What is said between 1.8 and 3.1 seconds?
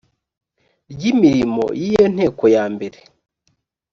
iyo nteko yambere